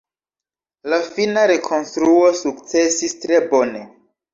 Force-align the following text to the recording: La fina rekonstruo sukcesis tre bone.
La 0.93 0.99
fina 1.11 1.45
rekonstruo 1.53 2.35
sukcesis 2.43 3.19
tre 3.25 3.47
bone. 3.57 3.89